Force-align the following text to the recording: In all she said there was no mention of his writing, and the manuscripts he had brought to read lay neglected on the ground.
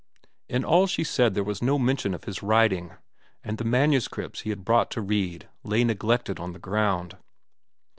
In 0.49 0.65
all 0.65 0.87
she 0.87 1.03
said 1.03 1.35
there 1.35 1.43
was 1.43 1.61
no 1.61 1.77
mention 1.77 2.15
of 2.15 2.23
his 2.23 2.41
writing, 2.41 2.93
and 3.43 3.59
the 3.59 3.63
manuscripts 3.63 4.39
he 4.39 4.49
had 4.49 4.65
brought 4.65 4.89
to 4.89 4.99
read 5.01 5.47
lay 5.63 5.83
neglected 5.83 6.39
on 6.39 6.53
the 6.53 6.57
ground. 6.59 7.17